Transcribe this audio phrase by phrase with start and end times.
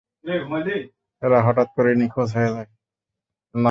[1.21, 2.69] এরা হঠাৎ করেই নিখোঁজ হয়ে যায়।